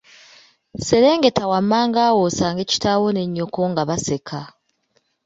Serengeta 0.87 1.43
wammanga 1.51 1.99
awo 2.07 2.19
osange 2.29 2.61
kitaawo 2.71 3.07
ne 3.11 3.23
nnyoko 3.27 3.61
nga 3.71 3.83
baseka. 3.89 4.39